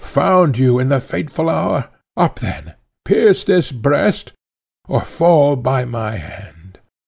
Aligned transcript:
found 0.03 0.57
you 0.57 0.79
in 0.79 0.89
the 0.89 0.99
fateful 0.99 1.47
hour? 1.47 1.87
Up 2.17 2.39
then! 2.39 2.73
pierce 3.05 3.43
this 3.43 3.71
breast, 3.71 4.31
or 4.87 5.01
fall 5.01 5.55
by 5.55 5.85
my 5.85 6.13
hand." 6.15 6.79